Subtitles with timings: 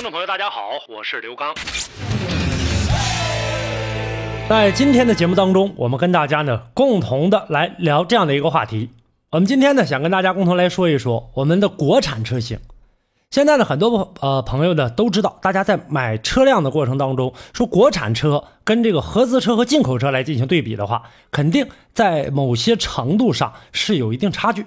[0.00, 1.54] 听众朋友，大家好，我是刘刚。
[4.48, 8.88] 在今天的节目当中，我们跟大家呢共同的来聊这样的一个话题。
[9.30, 12.58] 我们今天呢想跟大家共同来说一说我们的国产车型。
[13.30, 24.64] 现在呢很多呃朋友呢都知道，大家在买车辆的过程当中，说国产车跟这个合资车和进口车来进行对比的话，肯定在某些程度上是有一定差距，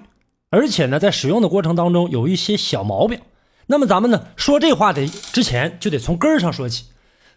[0.50, 3.18] 而且呢在使用的过程当中有一些小毛病。
[3.66, 6.86] 那么咱们呢说这话的之前就得从根儿上说起，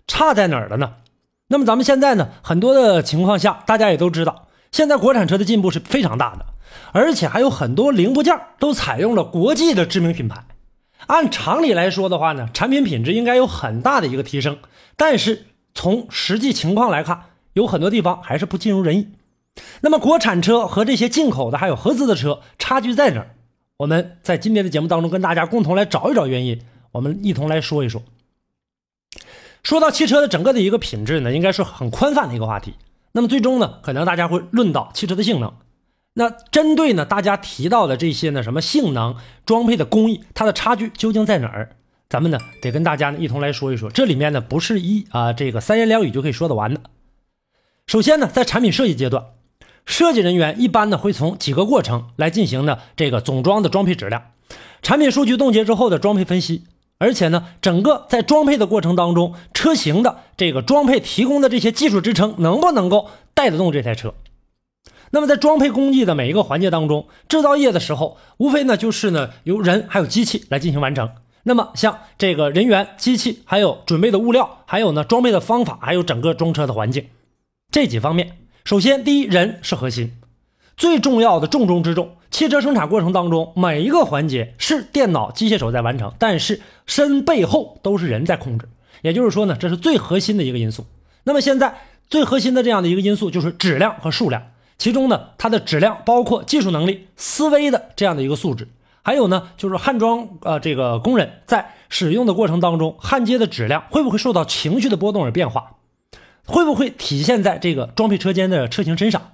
[0.07, 0.93] 差在哪儿了呢？
[1.47, 6.45] 那么咱们现在呢很多的情况下，大家也都知道，现在国产车的进步是非常大的，
[6.91, 10.45] 而且还有很多零部件都采用了国际的知名品牌。
[11.05, 14.57] 按常理来说的话呢，产品品质应该有很大的一个提升，
[14.97, 17.21] 但是从实际情况来看，
[17.53, 19.07] 有很多地方还是不尽如人意。
[19.81, 23.36] 那么国产车和这些进口的还有合资的车差距在哪儿？
[23.77, 26.59] 我们在今天的节目当中跟大家共同来找一找原因，
[26.93, 28.01] 我们一同来说一说。
[29.61, 32.73] 说到汽车的整个的一个品质呢，应该是很宽泛的一个话题。
[33.11, 35.53] 那么最终呢，可能大家会论到汽车的性能。
[36.13, 41.75] 那针对呢大家提到的这些呢什么性能、装配的工艺，它的差距究竟在哪儿？
[42.09, 43.91] 咱们呢得跟大家呢一同来说一说。
[43.91, 46.81] 这里面呢不是一啊这个三言两语就可以说得完的。
[47.85, 49.25] 首先呢，在产品设计阶段。
[49.87, 54.21] 设计人员一般呢会从几个过程来进行呢这个总装的装配质量、
[54.81, 56.65] 产品数据冻结之后的装配分析，
[56.99, 64.13] 而且呢整个在装配的过程当中，车型的这个装配提供的这些技术支撑能不能够带得动这台车？
[65.11, 71.09] 那么在装配工艺的每一个环节当中，制造业的时候无非呢就是呢由人还有机器来进行完成。
[71.43, 77.07] 那么像这个人员、机器，还有准备的物料，还有呢装配的方法，还有整个装车的环境
[77.71, 78.37] 这几方面。
[78.67, 80.11] 首先，第一，人是核心，
[80.75, 82.17] 最重要的重中之重。
[82.29, 88.67] 汽车生产过程当中，每一个环节是电脑、机械手在完成，但是身背后都是人在控制。
[89.03, 90.85] 也就是说呢，这是最核心的一个因素。
[91.23, 91.77] 那么现在
[92.09, 94.43] 最核心的这样的一个因素就是质量和数量。
[94.77, 98.67] 其中呢，它的质量包括技术能力、思维的这样的一个素质，
[99.01, 105.76] 还有呢，就是焊装呃这个工人在使用的过程当中，焊接的质量会不会受到情绪的波动而变化。
[106.47, 109.33] 会不会体现在这个装配车间的车型身上？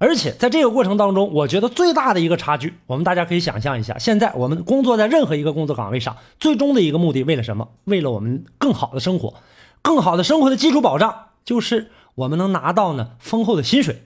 [0.00, 7.70] 而且在这个过程当中，我觉得最大的一个差距，我们大家可以想象一下：现在我们工作在任何一个工作岗位上，最终的一个目的为了什么？
[7.82, 9.34] 为了我们更好的生活，
[9.82, 14.04] 更好的生活的基础保障就是我们能拿到呢丰厚的薪水，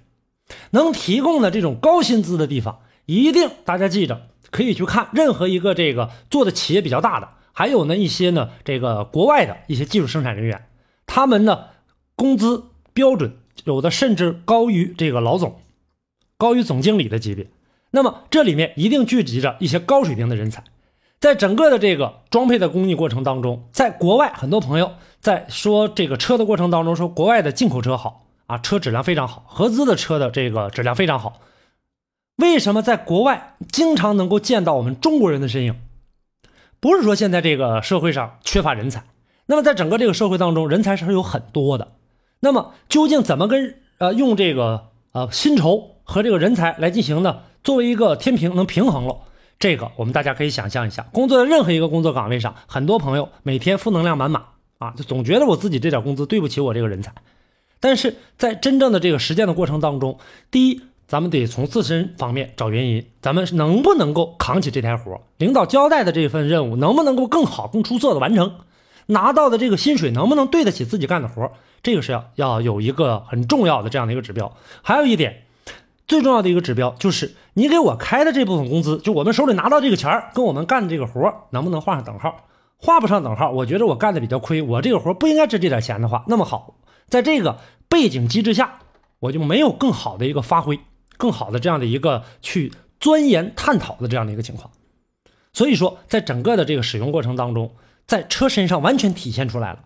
[0.70, 10.64] 能提供的这种高薪资的地方，一定大家记着可以去看任何一个这个做的企业比较大的，还有呢一些呢这个国外的一些技术生产人员，
[11.04, 11.64] 他们呢。
[12.22, 13.34] 工资标准
[13.64, 15.58] 有的甚至高于这个老总，
[16.36, 17.48] 高于总经理的级别。
[17.90, 20.62] 那么这里面一定聚集着一些高水平的人才。
[21.18, 31.40] 在整个的这个装配的工艺过程当中，在国外很多朋友在说这个车的过程当中，说国外的进口车好啊，车质量非常好，合资的车的这个质量非常好。
[32.36, 35.74] 为什么在国外经常能够见到我们中国人的身影？
[36.78, 39.02] 不是说现在这个社会上缺乏人才，
[39.46, 41.96] 那么在整个这个社会当中，人才是有很多的。
[42.44, 47.42] 那么究竟怎么跟呃用这个呃薪酬和这个人才来进行呢？
[47.62, 49.16] 作为一个天平能平衡了，
[49.60, 54.42] 这个我们大家可以想象一下，工作在任何一个工作岗位上，很多朋友每天负能量满满
[54.78, 57.14] 啊，就总觉得我自己这点工资对不起我这个人才。
[57.78, 60.18] 但是在真正的这个实践的过程当中，
[60.50, 65.20] 第一，咱们得从自身方面找原因，咱们能不能够扛起这台活？
[65.38, 68.52] 领导交代的这份任务能不能够更好、更出色的完成？
[69.12, 71.52] 拿到的这个薪水能不能对得起自己干的活？
[71.82, 74.56] 这个是要要有一个很重要的这样的一个指标。
[74.82, 75.44] 还有一点，
[76.06, 82.46] 最重要的一个指标就是你给我开的这部分工资，就我们手里拿到这个钱儿，跟我们干的这个活能不能画上等号？
[82.78, 86.76] 画不上等号，我觉得我干的比较亏，我这个活不应该值这点钱的话，那么好，
[87.08, 87.58] 在这个
[87.88, 88.78] 背景机制下，
[89.18, 90.78] 我就没有更好的一个发挥，
[91.16, 94.70] 更好的这样的一个去钻研探讨的这样的一个情况。
[95.52, 97.72] 所以说，在整个的这个使用过程当中。
[98.12, 99.84] 在车身上完全体现出来了，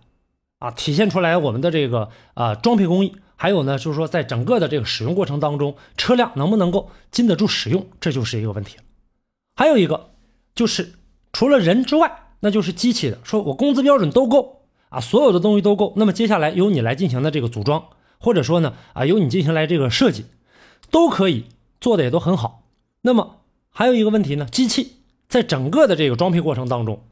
[0.59, 8.83] 啊，体现出来我们的这个啊装配工艺，还有呢，就是说在整个的这个使用过程当中，车辆能不能够经得住使用，这就是一个问题了。
[9.55, 10.11] 还有一个
[10.57, 10.95] 就是
[11.33, 13.21] 除了人之外，那就是机器的。
[13.23, 17.85] 说我工资标准都够啊，所有的东西都够，那么接下来由你来进行的这个组装，
[18.19, 20.25] 或者说呢啊由你进行来这个设计，
[20.91, 21.45] 都可以
[21.81, 22.65] 做的也都很好。
[23.03, 23.37] 那么
[23.71, 24.97] 还有一个问题呢，机器
[25.29, 27.05] 在整个的这个装配过程当中，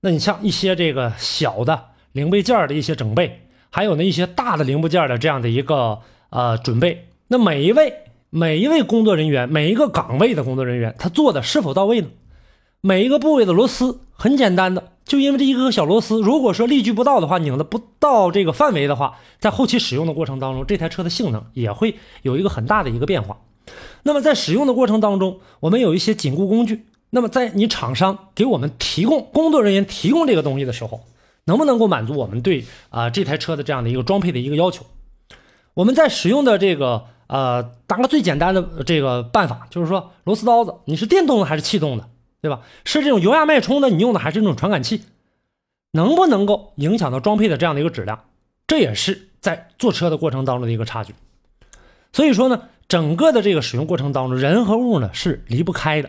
[0.00, 5.98] 那你像一些这个小的零配件的一些整备，还有呢一些大的零部件的这样的一个
[6.30, 7.92] 呃准备，那每一位
[8.30, 12.08] 每一位工作人员，每一个岗位的工作人员，他做的是否到位呢？
[12.80, 23.38] 每一个部位的螺丝很简单的，就因为这一个小螺丝，如果说力矩不到的话，拧的不到这个范围的话，在后期使用的过程当中，这台车的性能也会有一个很大的一个变化。
[24.04, 26.86] 那么在使用的过程当中，我们有一些紧固工具。
[27.10, 31.00] 那么在你厂商给我们提供工作人员提供这个东西的时候，
[31.44, 34.84] 能不能够满足我们对啊这台车的这样的一个装配的一个要求？
[35.74, 42.08] 我们在使用的这个呃，打个最简单的这个办法，就是说螺丝刀子你是电动的还是气动的，
[42.42, 42.60] 对吧？
[42.84, 45.02] 是这种油压脉冲的，你用的还是那种传感器？
[45.92, 48.24] 能不能够影响到装配的这样的一个质量？
[48.66, 51.14] 这也是在坐车的过程当中的一个差距。
[52.12, 52.62] 所以说呢。
[52.88, 56.08] 整个的这个使用过程当中，人和物呢是离不开的。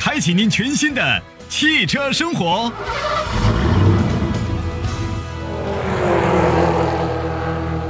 [0.00, 2.72] 开启您全新的汽车生活。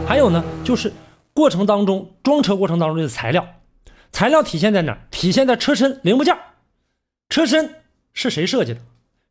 [0.09, 0.93] 还有呢，就是
[1.33, 3.47] 过程当中装车过程当中的材料，
[4.11, 4.99] 材料体现在哪？
[5.12, 6.37] 体现在车身零部件，
[7.29, 7.77] 车身。
[8.12, 8.81] 是谁设计的？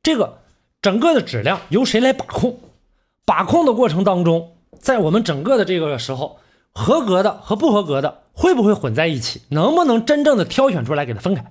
[0.02, 0.40] 这个
[0.82, 2.58] 整个的质量由谁来把控？
[3.26, 6.40] 把控的过程当中，在我们整个的这个时候，
[6.72, 9.42] 合格的和不合格的会不会混在一起？
[9.50, 11.44] 能不能真正的挑选出来给它分开？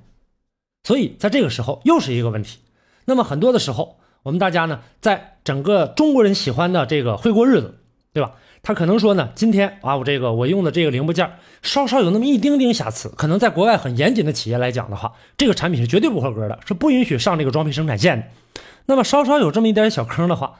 [0.88, 2.60] 所以在这个时候又是一个问题。
[3.04, 7.74] 那么很多的时候，我们大家呢，在整个中国人喜欢的这个会过日子，
[8.14, 8.32] 对吧？
[8.62, 11.30] 他可能说呢，今天啊，我这个我用的这个零部件
[11.60, 18.62] 稍稍有那么一丁丁瑕疵，可能在国外很严谨的企业来讲的话，这个产品是绝对不合格的，是不允许上这个装配生产线的。
[18.86, 20.54] 那么稍稍有这么一点小坑的话，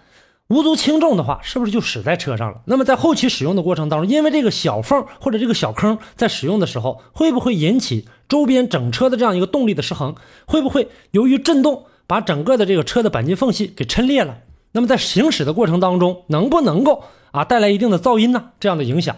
[0.49, 2.63] 无足轻重的话，是不是就使在车上了？
[2.65, 10.15] 那么在后期使用的过程当中，因为这个小缝或者这个小坑在使用的时候，会不会引起周边整车的这样一个动力的失衡？
[10.47, 14.39] 会不会由于震动把整个的这个车的钣金缝隙给抻裂了？
[14.73, 17.05] 那么在行驶的过程当中，能不能够？
[17.31, 19.15] 啊，带来一定的噪音呢，这样的影响，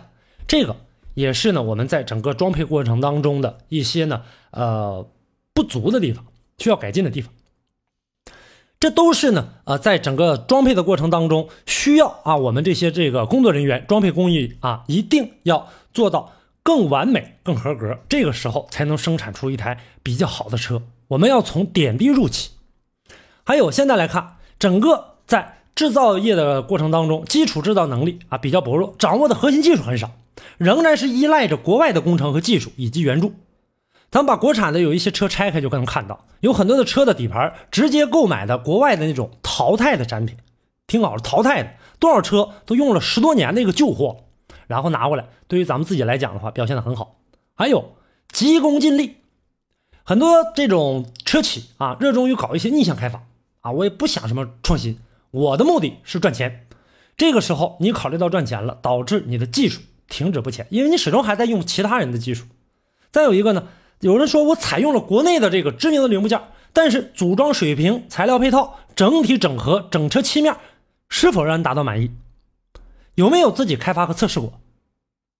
[0.49, 0.75] 这个
[1.15, 5.07] 也是呢，我们在整个装配过程当中的一些呢，呃，
[5.55, 6.25] 不足的地方，
[6.59, 7.33] 需要改进的地方。
[8.81, 16.33] 这都是呢，呃，在整个装配的过程当中，需要啊，我们这些这个工作人员、装配工艺啊，一定要做到
[16.63, 20.83] 更完美、更合格，这个时候才能生产出一台比较好的车。
[21.09, 22.53] 我们要从点滴入起。
[23.45, 25.59] 还有，现在来看，整个在。
[25.73, 30.11] 制造业的过程当中，基础制造能力啊比较薄弱，掌握的核心技术很少，
[30.59, 33.33] 仍然是依赖着国外的工程和技术以及援助。
[34.11, 40.37] 咱们把国产的有一些车拆开，就能看到有很多的车的底盘直接购买的国外的那种淘汰的产品，
[40.87, 41.71] 听好了，淘汰的
[42.01, 44.25] 多少车都用了十多年的一个旧货，
[44.67, 47.21] 然后拿过来，对于咱们自己来讲的话，表现的很好。
[47.55, 47.95] 还有
[48.33, 49.19] 急功近利，
[50.03, 53.23] 很多这种车企啊，热衷于搞一些逆向开发
[53.61, 54.99] 啊，我也不想什么创新。
[55.31, 56.67] 我的目的是赚钱，
[57.17, 62.47] 这个时候你考虑到赚钱了，导致你的技术停止不前，因为你始终还在用其他人的技术。
[63.13, 63.69] 再有一个呢，
[64.01, 66.41] 有人说我采用了国内的这个知名的零部件，
[66.73, 70.57] 但是组装水平、材料配套、整体整合、整车漆面
[71.11, 72.11] 是否让人达到满意？
[73.15, 74.59] 有没有自己开发和测试过？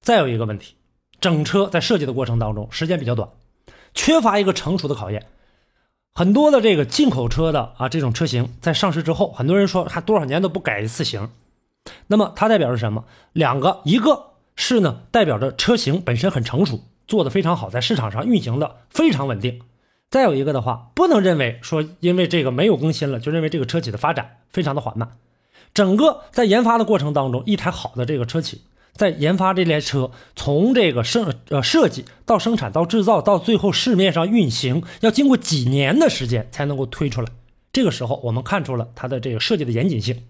[0.03, 0.75] 再有一个问题，
[1.21, 3.31] 整车在设计的过程当中时间比较短，
[3.95, 5.27] 缺乏一个成熟的考验。
[6.13, 11.31] 很多的这个进口车的啊，这种车型在上市之后，很多人说还多少年都不改一次型，
[12.09, 13.07] 那么它代表着什么？
[13.33, 19.59] 两个，一个是呢，代表着车型本身很成熟，做的非常好，在市场上运行的非常稳定；
[20.11, 25.11] 再有一个的话，不能认为说因为这个没有更新了，就认为这个车企的发展非常的缓慢。
[25.75, 28.63] 整个在研发的过程当中，一台好的这个车企。
[28.93, 37.29] 在研发这台车，从这个生呃设计到生产到制造到最后市面上运行，要经过几年的时间才能够推出来。
[37.73, 40.23] 这个时候，我们看出了它的这个设计的严谨性。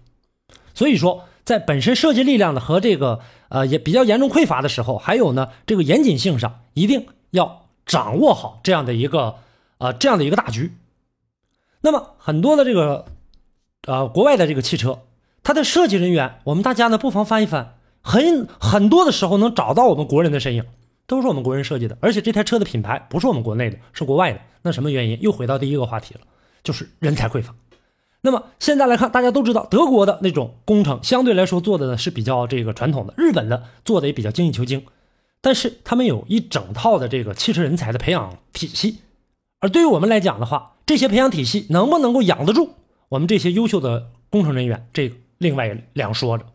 [0.81, 3.19] 所以说，在本身设计力量的和这个
[3.49, 9.35] 呃也比较严重匮乏的时候，还有呢这个严谨性上，一定要掌握好这样的一个
[9.77, 10.73] 呃这样的一个大局。
[11.81, 13.05] 那么很多的这个
[13.85, 15.01] 呃国外的这个汽车，
[15.43, 20.65] 它的设计人员，我们大家呢不妨翻一翻，很很多的时候能找到我们国人的身影，
[21.05, 21.95] 都是我们国人设计的。
[22.01, 24.39] 而且这台车的品牌不是我们国内的，是国外的。
[24.63, 25.21] 那什么原因？
[25.21, 26.21] 又回到第一个话题了，
[26.63, 27.53] 就是人才匮乏。
[28.23, 34.85] 那么现在来看，大家都知道德国的那种工程相对来说做的呢是比较这个传统的，日本的做的也比较精益求精，
[35.41, 38.99] 但是他们有一整套的这个汽车人才的培养体系。
[39.59, 42.73] 而对于我们来讲的话，这些培养体系能不能够养得住
[43.09, 46.45] 我们这些优秀的工程人员，这个另外两说着。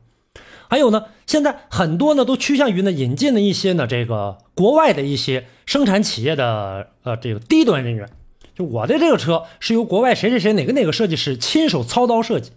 [0.68, 8.08] 还有呢，现在很多呢都趋向于呢引进了一些呢这个国外的一些生产企业的呃这个低端人员。
[8.56, 12.52] 就我的这个车是由国外谁谁谁哪个哪个设计师亲手操刀设计，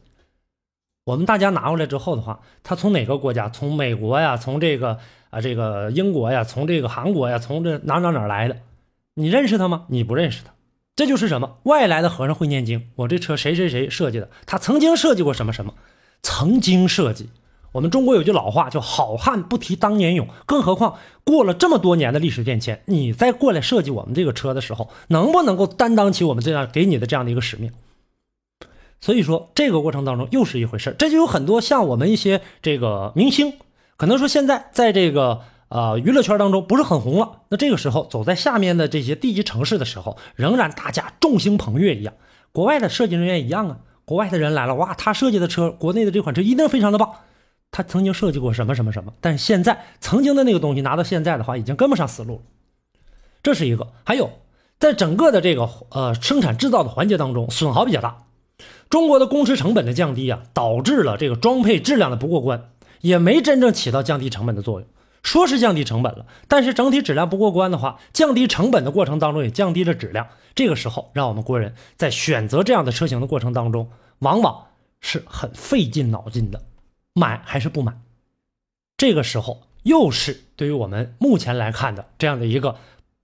[1.04, 3.50] 我们大家拿过来之后的话，他从哪个国家？
[3.50, 4.98] 从美国呀，从这个
[5.30, 8.56] 啊这个英国呀，从这个韩国呀，从这哪哪哪来的？
[9.16, 9.86] 你认识他吗？
[9.90, 10.54] 你不认识他，
[10.96, 11.58] 这就是什么？
[11.64, 12.90] 外来的和尚会念经。
[12.96, 14.30] 我这车谁谁谁设计的？
[14.46, 15.74] 他曾经设计过什么什么？
[16.22, 17.30] 曾经设计。
[17.72, 27.72] 我们中国有句老话叫“好汉不提当年勇”，更何况过了这么多年的历史变迁，你再过来设计我们这个车的时候，能不能够担当起我们这样给你的这样的一个使命？
[29.00, 33.54] 所以说，这个过程当中又是一回事这就有很多像我们一些这个明星，
[33.98, 42.14] 可能说现在在这个呃娱乐圈当中不是很红了，那这个时候走在下面的这些地级城市的时候，仍然大家众星捧月一样，
[42.52, 47.10] 国外的设计人员一样啊，国外的人来了，哇，他设计的车，国内的这款车一定非常的棒。
[47.72, 52.42] 他曾经设计过什么什么什么，但是现在曾经的那个东西拿到现在的话，已经跟不上思路了。
[53.42, 54.32] 这是一个，还有
[54.80, 58.26] 在整个的这个呃生产制造的环节当中，损耗比较大。
[58.90, 62.72] 中国的工时成本的降低啊，导致了这个装配质量的不过关，
[63.02, 64.90] 也没真正起到降低成本的作用。
[65.22, 70.28] 说是降低成本了，但是整体质量不过关的话，降低成本的过程当中也降低了质量。
[70.56, 74.68] 这个时候，让我们国人在选择这样的车型的过程当中，往往
[75.02, 76.62] 是很费尽脑筋的。
[77.14, 77.94] 买还是不买？
[78.98, 82.76] 这个时候又是对于我们目前来看的这样的一个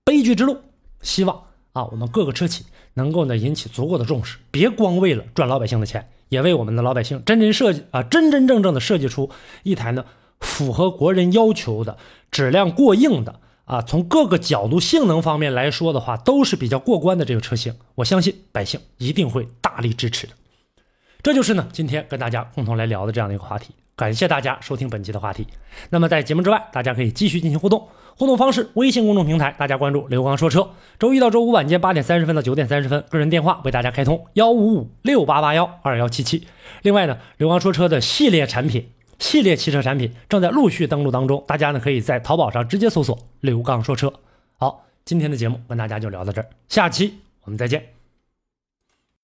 [0.04, 0.58] 悲剧之路。
[1.02, 2.64] 希望啊，我们各个车企
[2.94, 9.30] 能够呢引起足够的重视，别光为了赚老百姓的钱，也为我们的老百姓真真设计啊，真真正正的设计出
[9.62, 10.06] 一台呢
[10.40, 11.98] 符合国人要求的、
[12.30, 17.76] 质量过硬的啊，从各个角度性能方面来说的话都是比较过关的这个车型。
[17.96, 20.32] 我相信百姓一定会大力支持的。
[21.26, 23.74] 这就是呢今天跟大家共同来聊的这样的一个话题。
[23.96, 25.44] 感谢大家收听本期的话题。
[25.90, 27.88] 那么在节目之外，大家可以继续进行互动。
[28.14, 30.70] 互动方式：微信公众平台，大家关注“刘刚说车”。
[31.00, 36.46] 周一到周五晚间八点三十分到九点三十分，个人电话为大家开通幺五五六八八幺二幺七七。
[36.82, 44.12] 另外呢，刘刚说车的系列产品、系列汽车产品正在陆续登录当中，大家呢可以在淘宝上直接搜索“刘刚说车”。
[44.58, 47.95] 好，今天的节目跟大家就聊到这儿，下期我们再见。